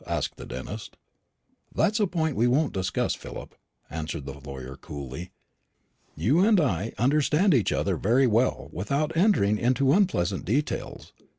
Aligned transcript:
asked 0.07 0.35
the 0.37 0.47
dentist. 0.47 0.97
"That's 1.75 1.99
a 1.99 2.07
point 2.07 2.35
we 2.35 2.47
won't 2.47 2.73
discuss, 2.73 3.13
Philip," 3.13 3.53
answered 3.87 4.25
the 4.25 4.39
lawyer 4.39 4.75
coolly. 4.75 5.29
"You 6.15 6.39
and 6.39 6.59
I 6.59 6.93
understand 6.97 7.53
each 7.53 7.71
other 7.71 7.95
very 7.97 8.25
well 8.25 8.67
without 8.73 9.15
entering 9.15 9.59
into 9.59 9.93
unpleasant 9.93 10.43
details. 10.43 11.13